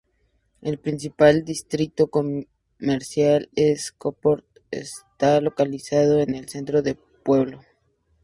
[0.63, 7.61] El principal distrito comercial de Stockport está localizado en el centro del pueblo.